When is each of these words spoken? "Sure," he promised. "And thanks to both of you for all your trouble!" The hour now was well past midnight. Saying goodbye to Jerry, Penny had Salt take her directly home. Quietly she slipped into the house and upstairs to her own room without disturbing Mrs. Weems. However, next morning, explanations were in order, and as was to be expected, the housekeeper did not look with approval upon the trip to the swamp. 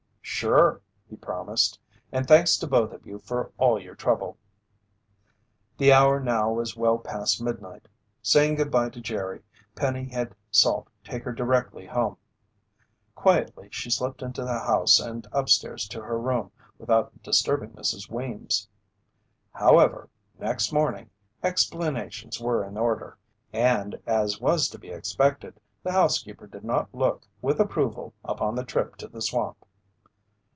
"Sure," 0.23 0.81
he 1.07 1.15
promised. 1.15 1.79
"And 2.11 2.27
thanks 2.27 2.57
to 2.57 2.65
both 2.65 2.93
of 2.93 3.05
you 3.05 3.19
for 3.19 3.51
all 3.59 3.79
your 3.79 3.93
trouble!" 3.93 4.39
The 5.77 5.93
hour 5.93 6.19
now 6.19 6.51
was 6.53 6.75
well 6.75 6.97
past 6.97 7.39
midnight. 7.43 7.87
Saying 8.23 8.55
goodbye 8.55 8.89
to 8.89 8.99
Jerry, 9.01 9.43
Penny 9.75 10.05
had 10.05 10.35
Salt 10.49 10.87
take 11.03 11.23
her 11.25 11.31
directly 11.31 11.85
home. 11.85 12.17
Quietly 13.13 13.69
she 13.71 13.91
slipped 13.91 14.23
into 14.23 14.41
the 14.43 14.57
house 14.57 14.99
and 14.99 15.27
upstairs 15.31 15.87
to 15.89 16.01
her 16.01 16.17
own 16.17 16.23
room 16.25 16.51
without 16.79 17.21
disturbing 17.21 17.73
Mrs. 17.73 18.09
Weems. 18.09 18.67
However, 19.53 20.09
next 20.39 20.71
morning, 20.73 21.11
explanations 21.43 22.39
were 22.41 22.63
in 22.65 22.77
order, 22.77 23.15
and 23.53 24.01
as 24.07 24.39
was 24.41 24.69
to 24.69 24.79
be 24.79 24.89
expected, 24.89 25.59
the 25.83 25.91
housekeeper 25.91 26.47
did 26.47 26.63
not 26.63 26.91
look 26.95 27.27
with 27.43 27.59
approval 27.59 28.15
upon 28.25 28.55
the 28.55 28.65
trip 28.65 28.95
to 28.95 29.07
the 29.07 29.21
swamp. 29.21 29.67